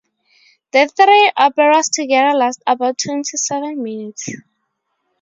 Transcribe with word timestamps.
The 0.71 0.87
three 0.87 1.31
operas 1.37 1.87
together 1.89 2.35
last 2.35 2.63
about 2.65 2.97
twenty-seven 2.97 3.83
minutes. 3.83 4.29